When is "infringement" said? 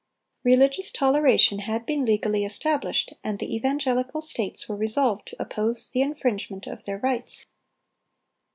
6.01-6.65